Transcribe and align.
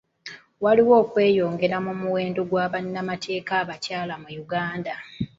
Waliwo 0.63 0.93
okweyongera 1.03 1.77
mu 1.85 1.93
muwendo 2.01 2.41
gwa 2.49 2.65
bannamateeka 2.71 3.53
abakyala 3.61 4.13
mu 4.21 4.29
Uganda. 4.43 4.93